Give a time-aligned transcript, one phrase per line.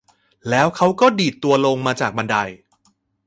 [0.49, 2.37] แล้วเขาก็ดีดตัวลงมาจากบันได